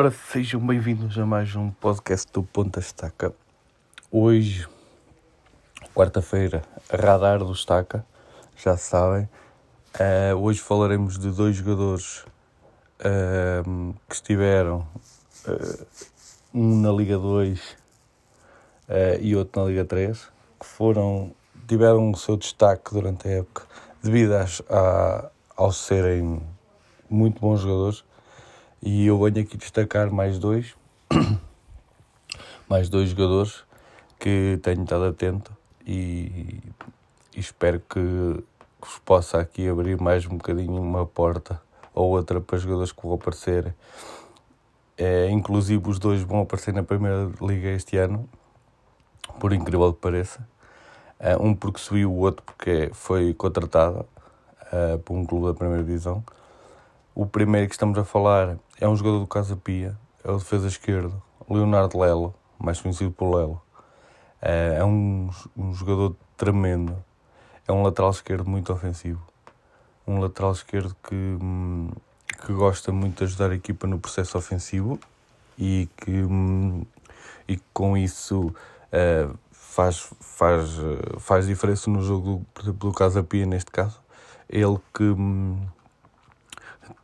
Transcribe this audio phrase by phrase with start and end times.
[0.00, 3.34] Ora, sejam bem-vindos a mais um podcast do Ponta Estaca.
[4.10, 4.66] Hoje,
[5.94, 8.02] quarta-feira, radar do Estaca,
[8.56, 9.28] já sabem.
[9.94, 12.24] Uh, hoje falaremos de dois jogadores
[13.00, 14.88] uh, que estiveram,
[15.46, 15.86] uh,
[16.54, 17.76] um na Liga 2
[19.20, 20.18] e outro na Liga 3,
[20.60, 21.30] que foram,
[21.68, 23.66] tiveram o seu destaque durante a época
[24.02, 24.62] devido às,
[25.54, 26.40] ao serem
[27.10, 28.02] muito bons jogadores
[28.82, 30.74] e eu venho aqui destacar mais dois,
[32.68, 33.64] mais dois jogadores
[34.18, 35.56] que tenho estado atento
[35.86, 36.60] e,
[37.34, 41.60] e espero que, que vos possa aqui abrir mais um bocadinho uma porta
[41.94, 43.74] ou outra para jogadores que vão aparecer.
[44.96, 48.28] É, inclusive os dois vão aparecer na Primeira Liga este ano,
[49.38, 50.46] por incrível que pareça.
[51.18, 54.06] É, um porque subiu, o outro porque foi contratado
[54.72, 56.24] uh, por um clube da Primeira Divisão.
[57.14, 60.68] O primeiro que estamos a falar é um jogador do Casa Pia, é o defesa
[60.68, 63.60] esquerdo, Leonardo Lelo, mais conhecido por Lelo.
[64.40, 66.96] É, é um, um jogador tremendo,
[67.66, 69.20] é um lateral esquerdo muito ofensivo.
[70.06, 71.90] Um lateral esquerdo que, hum,
[72.46, 74.98] que gosta muito de ajudar a equipa no processo ofensivo
[75.58, 76.84] e que, hum,
[77.48, 80.70] e com isso uh, faz, faz,
[81.18, 84.00] faz diferença no jogo, do, por exemplo, do Casa Pia, neste caso.
[84.48, 85.60] Ele que hum,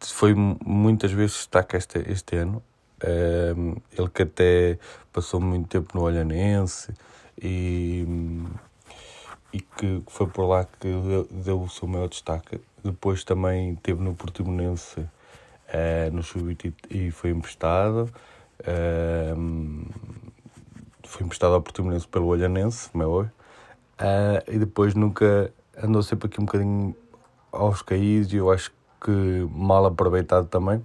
[0.00, 2.62] foi muitas vezes destaque este, este ano.
[3.04, 4.78] Um, ele que até
[5.12, 6.94] passou muito tempo no Olhanense
[7.40, 8.06] e,
[9.52, 10.88] e que foi por lá que
[11.30, 12.60] deu, o seu maior destaque.
[12.82, 16.56] Depois também teve no Portimonense uh, no sub
[16.90, 18.10] e foi emprestado.
[19.36, 19.84] Um,
[21.04, 23.30] foi emprestado ao Portimonense pelo Olhanense, como é hoje.
[24.00, 26.96] Uh, e depois nunca andou sempre aqui um bocadinho
[27.52, 28.76] aos caídos e eu acho que
[29.50, 30.83] mal aproveitado também.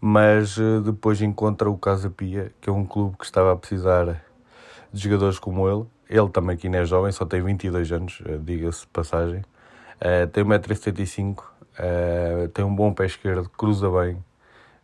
[0.00, 4.22] Mas uh, depois encontra o Casa Pia, que é um clube que estava a precisar
[4.92, 5.86] de jogadores como ele.
[6.08, 9.40] Ele também aqui não é jovem, só tem 22 anos, uh, diga-se passagem.
[10.00, 14.16] Uh, tem 1,75m, uh, tem um bom pé esquerdo, cruza bem,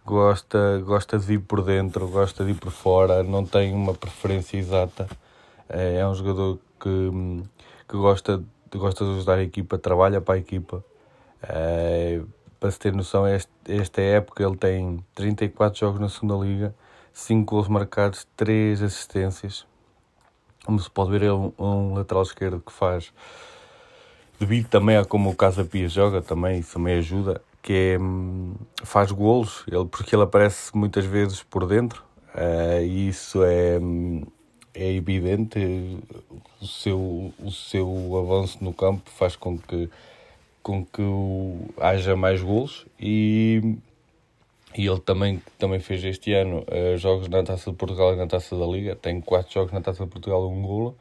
[0.05, 4.59] gosta, gosta de ir por dentro, gosta de ir por fora, não tem uma preferência
[4.59, 5.09] exata.
[5.69, 7.11] é um jogador que,
[7.89, 8.43] que gosta,
[8.75, 10.85] gosta de ajudar a equipa, trabalha para a equipa.
[12.59, 16.75] Para se ter noção, este, esta época ele tem 34 jogos na segunda liga,
[17.13, 19.67] 5 gols marcados, 3 assistências.
[20.65, 23.13] Como se pode ver, é um, um lateral esquerdo que faz,
[24.41, 28.55] devido também a como o Casa Pia joga, também, isso também ajuda, que é, hum,
[28.85, 32.03] faz golos, ele, porque ele aparece muitas vezes por dentro,
[32.35, 34.25] uh, e isso é, hum,
[34.75, 35.59] é evidente,
[36.61, 39.91] o seu, o seu avanço no campo faz com que
[40.67, 41.01] com que
[41.81, 43.77] haja mais golos e,
[44.77, 48.27] e ele também, também fez este ano uh, jogos na Taça de Portugal e na
[48.27, 48.97] Taça da Liga.
[48.97, 50.97] Tem quatro jogos na Taça de Portugal e um golo.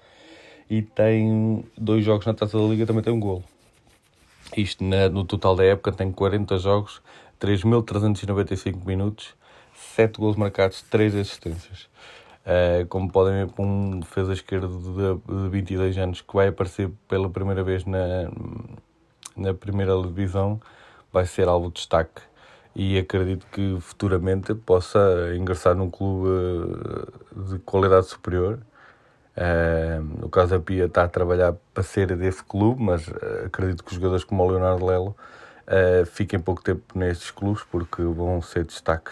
[0.69, 3.43] E tem dois jogos na Taça da Liga também tem um golo.
[4.55, 7.01] Isto na, no total da época tem 40 jogos,
[7.41, 9.33] 3.395 minutos,
[9.95, 11.89] 7 golos marcados, 3 assistências.
[12.45, 14.77] Uh, como podem ver, um defesa esquerdo
[15.27, 18.29] de, de 22 anos que vai aparecer pela primeira vez na,
[19.35, 20.59] na primeira divisão
[21.11, 22.21] vai ser algo de destaque
[22.75, 24.99] e acredito que futuramente possa
[25.37, 28.59] ingressar num clube eh, de qualidade superior.
[29.37, 33.91] Uh, o Casa Pia está a trabalhar para ser desse clube, mas uh, acredito que
[33.91, 35.15] os jogadores como o Leonardo Lelo
[36.05, 39.11] fiquem pouco tempo nestes clubes porque vão ser destaque,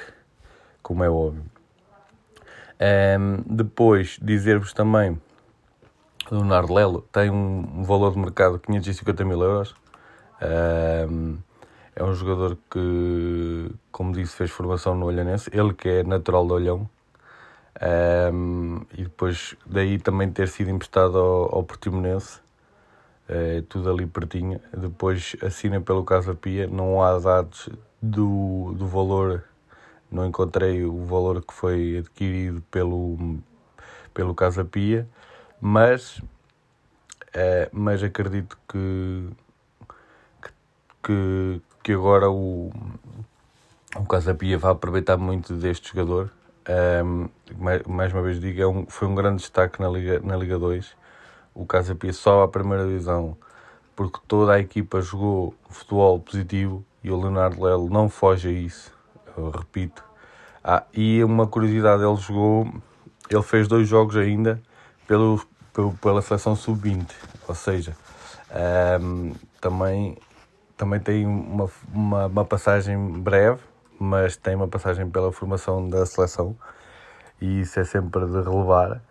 [0.82, 1.44] como é óbvio.
[3.20, 5.20] Um, depois, dizer-vos também,
[6.32, 9.76] Leonardo Lelo tem um valor de mercado de 550 mil euros
[11.96, 15.50] é um jogador que, como disse, fez formação no Olhanense.
[15.54, 16.90] Ele que é natural de Olhão.
[18.98, 22.42] E depois daí também ter sido emprestado ao, ao Portimonense.
[23.28, 24.60] É, tudo ali pertinho.
[24.76, 26.68] Depois assina pelo Casa Pia.
[26.68, 27.70] Não há dados
[28.02, 29.44] do, do valor.
[30.12, 33.40] Não encontrei o valor que foi adquirido pelo,
[34.14, 35.08] pelo Casa Pia.
[35.62, 36.22] Mas,
[37.34, 39.30] é, mas acredito que
[41.04, 42.72] que, que agora o,
[43.96, 46.32] o Casa Pia vai aproveitar muito deste jogador.
[47.06, 47.28] Um,
[47.86, 50.96] mais, uma vez digo, é um, foi um grande destaque na Liga, na Liga 2.
[51.54, 53.38] O Casa Pia só a primeira divisão,
[53.96, 58.92] porque toda a equipa jogou futebol positivo e o Leonardo Lelo não foge a isso.
[59.36, 60.04] Eu repito.
[60.64, 62.74] Ah, e uma curiosidade, ele jogou,
[63.30, 64.62] ele fez dois jogos ainda
[65.06, 67.06] pelo, pelo pela seleção sub-20,
[67.48, 67.98] ou seja,
[69.02, 70.18] um, também
[70.78, 73.62] também tem uma, uma, uma passagem breve,
[74.00, 76.56] mas tem uma passagem pela formação da seleção
[77.42, 79.02] e isso é sempre de relevar.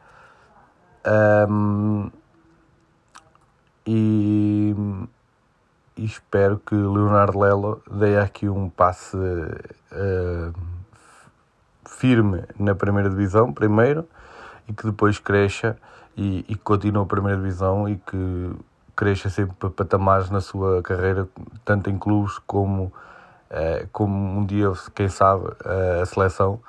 [1.48, 2.10] Um,
[3.86, 4.74] e,
[5.96, 10.52] e, espero que Leonardo Lelo dê aqui um passe uh,
[11.84, 14.08] firme na primeira divisão, primeiro,
[14.68, 15.76] e que depois cresça
[16.16, 18.52] e, e continue a primeira divisão e que
[18.96, 21.28] cresça sempre patamares na sua carreira,
[21.64, 22.92] tanto em clubes como,
[23.50, 25.44] eh, como um dia, quem sabe,
[26.00, 26.60] a seleção.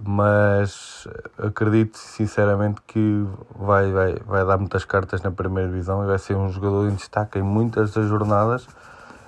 [0.00, 3.26] Mas acredito sinceramente que
[3.56, 6.94] vai, vai, vai dar muitas cartas na primeira divisão e vai ser um jogador em
[6.94, 8.66] destaque em muitas das jornadas,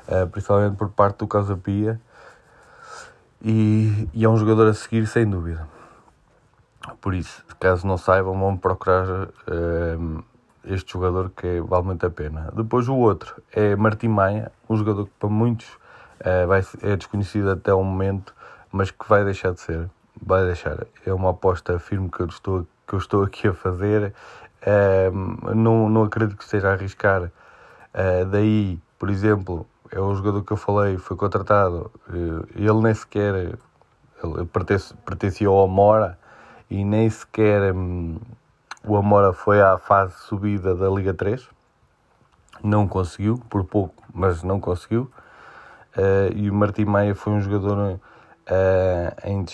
[0.06, 2.00] eh, principalmente por parte do Casa Pia.
[3.42, 5.66] E, e é um jogador a seguir sem dúvida.
[7.00, 10.25] Por isso, caso não saibam, vão procurar uh,
[10.65, 12.51] este jogador que vale muito a pena.
[12.55, 15.69] Depois o outro é Martim Maia, um jogador que para muitos
[16.21, 18.35] uh, vai, é desconhecido até o momento,
[18.71, 19.91] mas que vai deixar de ser.
[20.21, 20.87] Vai deixar.
[21.07, 24.12] É uma aposta firme que eu estou, que eu estou aqui a fazer.
[24.62, 27.23] Uh, não, não acredito que esteja a arriscar.
[27.23, 31.91] Uh, daí, por exemplo, é o jogador que eu falei, foi contratado.
[32.55, 33.59] ele nem sequer
[34.23, 36.19] ele pertence, pertencia ao Amora
[36.69, 38.19] e nem sequer hum,
[38.85, 41.49] o Amora foi à fase subida da Liga 3.
[42.62, 45.11] Não conseguiu, por pouco, mas não conseguiu.
[45.97, 48.00] Uh, e o Martim Maia foi um jogador uh,
[49.25, 49.44] em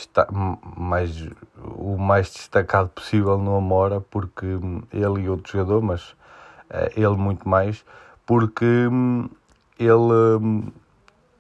[0.76, 6.11] mais, o mais destacado possível no Amora, porque hum, ele e outro jogador, mas
[6.70, 7.84] uh, ele muito mais,
[8.25, 9.29] porque um,
[9.79, 10.72] ele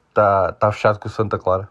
[0.08, 1.68] está hum, tá fechado com o Santa Clara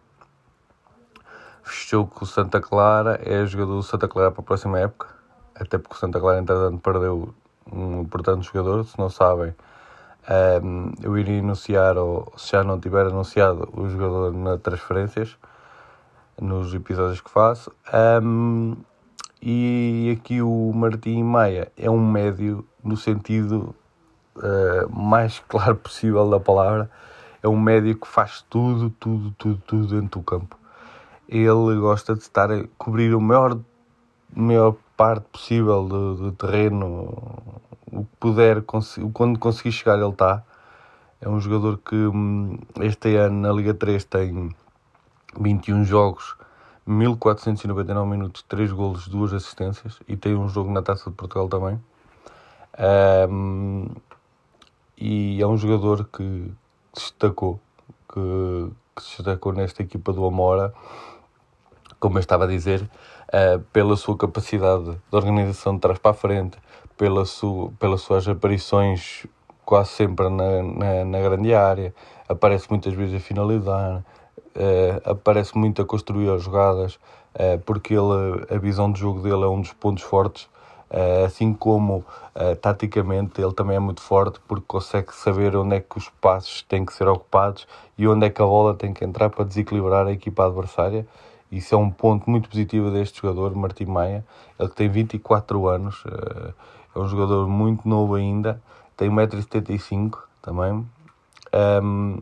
[1.65, 5.07] fechou com o Santa Clara, é jogador do Santa Clara para a próxima época,
[5.55, 7.33] até porque o Santa Clara, entretanto, perdeu
[7.71, 8.85] um importante jogador.
[8.85, 9.53] Se não sabem,
[10.63, 15.37] um, eu iria anunciar, ou se já não tiver anunciado, o jogador nas transferências,
[16.39, 17.71] nos episódios que faço.
[18.21, 18.75] Um,
[19.41, 23.75] e aqui o Martim Maia é um médio no sentido
[24.35, 26.89] uh, mais claro possível da palavra.
[27.41, 30.57] É um médio que faz tudo, tudo, tudo, tudo dentro do campo
[31.27, 33.59] ele gosta de estar a cobrir o maior,
[34.33, 37.61] maior parte possível do, do terreno,
[37.91, 38.63] o que puder,
[39.13, 40.43] quando conseguir chegar, ele está.
[41.21, 44.49] É um jogador que hum, este ano na Liga 3 tem
[45.39, 46.35] 21 jogos,
[46.85, 51.81] 1499 minutos, 3 golos, 2 assistências e tem um jogo na Taça de Portugal também.
[53.29, 53.87] Um,
[54.97, 56.51] e é um jogador que
[56.93, 57.59] destacou,
[58.07, 60.73] que, que se destacou nesta equipa do Amora
[62.05, 62.87] como eu estava a dizer,
[63.29, 66.57] uh, pela sua capacidade de organização de trás para a frente,
[66.97, 69.25] pela su, pelas suas aparições
[69.65, 71.93] quase sempre na, na, na, grande área,
[72.29, 74.03] aparece muitas vezes a finalizar,
[74.55, 76.95] uh, aparece muito a construir as jogadas,
[77.33, 80.47] uh, porque ele, a visão de jogo dele é um dos pontos fortes.
[80.87, 82.05] Uh, assim como
[82.61, 86.85] taticamente ele também é muito forte porque consegue saber onde é que os espaços têm
[86.85, 87.67] que ser ocupados
[87.97, 91.07] e onde é que a bola tem que entrar para desequilibrar a equipa adversária
[91.57, 94.25] isso é um ponto muito positivo deste jogador, Martim Maia.
[94.59, 96.53] Ele tem 24 anos, eh,
[96.93, 98.61] é um jogador muito novo ainda,
[98.97, 100.85] tem 1,75m também.
[101.81, 102.21] Um,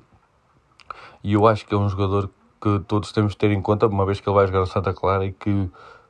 [1.24, 2.30] e eu acho que é um jogador
[2.62, 4.94] que todos temos de ter em conta, uma vez que ele vai jogar o Santa
[4.94, 5.70] Clara e que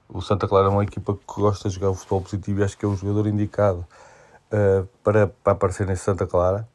[0.09, 2.77] o Santa Clara é uma equipa que gosta de jogar o futebol positivo e acho
[2.77, 3.85] que é um jogador indicado
[4.51, 6.67] uh, para, para aparecer nesse Santa Clara.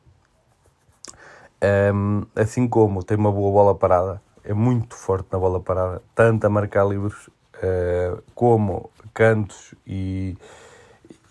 [1.93, 6.47] Um, assim como tem uma boa bola parada, é muito forte na bola parada, tanto
[6.47, 10.39] a marcar livros uh, como cantos e,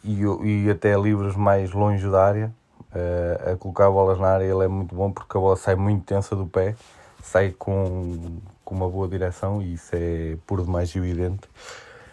[0.03, 2.53] e, e, até livros mais longe da área.
[2.93, 6.05] Uh, a colocar bolas na área ele é muito bom porque a bola sai muito
[6.05, 6.75] tensa do pé,
[7.21, 11.49] sai com, com uma boa direção e isso é por demais evidente.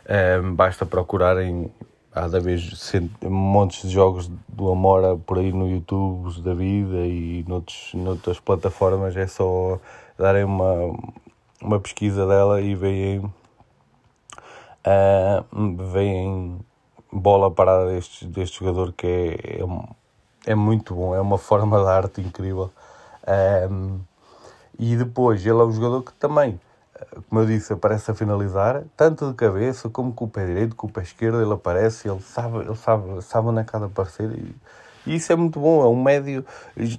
[0.06, 1.70] Uh, basta procurarem
[2.14, 2.92] há da vez
[3.22, 9.16] montes de jogos do Amora por aí no YouTube da vida e noutros, noutras plataformas,
[9.16, 9.80] é só
[10.16, 10.96] darem uma,
[11.60, 13.34] uma pesquisa dela e veem, uh,
[15.92, 16.60] veem
[17.12, 21.88] bola parada deste, deste jogador que é, é, é, muito bom, é uma forma de
[21.88, 22.70] arte incrível.
[23.70, 23.98] Um,
[24.78, 26.60] e depois ele é um jogador que também,
[27.28, 30.86] como eu disse, aparece a finalizar, tanto de cabeça como com o pé direito, com
[30.86, 33.86] o pé esquerdo, ele aparece, ele sabe, ele sabe, sabe onde é que há de
[33.86, 34.30] aparecer.
[34.30, 34.54] E,
[35.06, 36.44] e isso é muito bom, é um médio,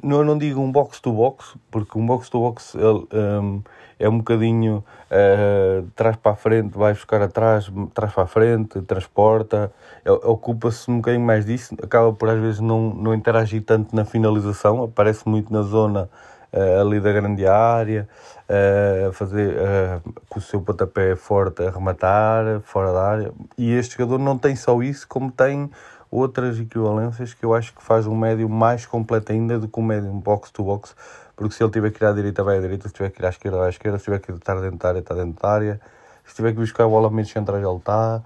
[0.03, 3.61] não, não digo um box-to-box, porque um box-to-box um,
[3.97, 8.81] é um bocadinho uh, trás para a frente, vai buscar atrás, trás para a frente,
[8.81, 9.71] transporta,
[10.05, 14.83] ocupa-se um bocadinho mais disso, acaba por às vezes não, não interagir tanto na finalização,
[14.83, 16.09] aparece muito na zona
[16.55, 18.07] uh, ali da grande área,
[18.49, 23.31] uh, fazer uh, com o seu pontapé forte a rematar, fora da área.
[23.57, 25.69] E este jogador não tem só isso, como tem
[26.09, 29.83] outras equivalências que eu acho que faz um médio mais completo ainda do que um
[29.83, 30.95] médio box-to-box,
[31.35, 33.25] porque se ele tiver que ir à direita, vai à direita, se tiver que ir
[33.25, 35.49] à esquerda, vai à esquerda, se tiver que estar dentro da área, está dentro da
[35.49, 35.81] área,
[36.23, 38.21] se tiver que buscar a bola menos centrais, ele está.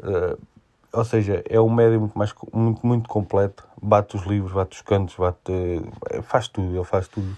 [0.00, 0.38] Uh,
[0.92, 3.66] ou seja, é um médio muito, mais, muito, muito completo.
[3.82, 5.82] Bate os livros, bate os cantos, bate,
[6.22, 7.36] faz tudo, ele faz tudo.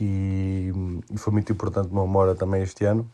[0.00, 0.72] E,
[1.12, 3.10] e foi muito importante no Amora também este ano.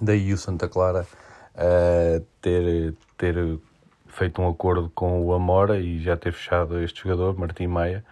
[0.00, 1.06] Daí o Santa Clara
[1.54, 3.58] uh, ter, ter
[4.06, 8.04] feito um acordo com o Amora e já ter fechado este jogador, Martim Maia.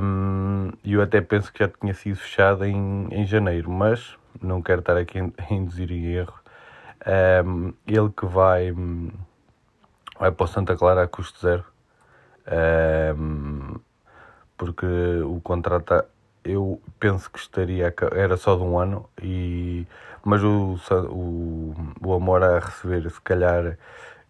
[0.00, 4.80] Um, eu até penso que já tinha sido fechado em, em janeiro, mas não quero
[4.80, 6.34] estar aqui a induzir em erro.
[7.44, 8.72] Um, ele que vai
[10.18, 11.64] vai para o Santa Clara a custo zero.
[13.16, 13.78] Um,
[14.56, 16.04] porque o contrato
[16.44, 19.86] eu penso que estaria era só de um ano e
[20.24, 20.78] mas o,
[21.10, 23.76] o, o Amor a receber se calhar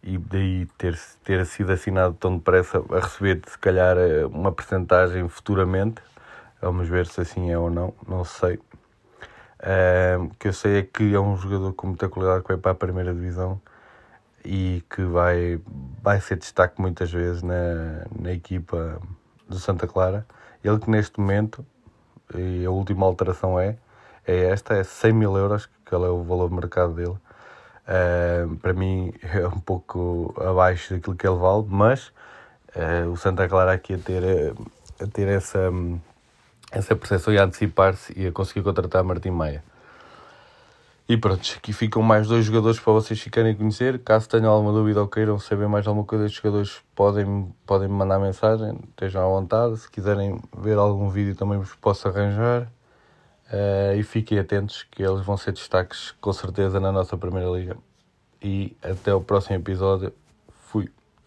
[0.02, 3.97] e daí ter, ter sido assinado tão depressa a receber se calhar
[4.30, 6.02] uma percentagem futuramente
[6.61, 8.59] vamos ver se assim é ou não não sei
[9.64, 12.73] um, que eu sei é que é um jogador com muita qualidade que vai para
[12.73, 13.61] a primeira divisão
[14.44, 15.59] e que vai,
[16.02, 19.00] vai ser destaque muitas vezes na, na equipa
[19.49, 20.26] do Santa Clara.
[20.62, 21.64] Ele que neste momento,
[22.35, 23.76] e a última alteração é,
[24.26, 27.16] é esta, é 100 mil euros, que é o valor de mercado dele.
[27.87, 32.09] Uh, para mim é um pouco abaixo daquilo que ele vale, mas
[32.75, 34.54] uh, o Santa Clara aqui a ter,
[35.00, 35.71] a ter essa,
[36.73, 39.62] essa percepção e a antecipar-se e a conseguir contratar Martim Maia.
[41.06, 43.99] E pronto, aqui ficam mais dois jogadores para vocês ficarem a conhecer.
[43.99, 47.94] Caso tenham alguma dúvida ou queiram saber mais alguma coisa destes jogadores, podem, podem me
[47.94, 49.76] mandar mensagem, estejam à vontade.
[49.76, 52.73] Se quiserem ver algum vídeo também vos posso arranjar.
[53.52, 57.76] Uh, e fiquem atentos que eles vão ser destaques com certeza na nossa Primeira Liga.
[58.42, 60.11] E até o próximo episódio.
[60.49, 60.90] Fui.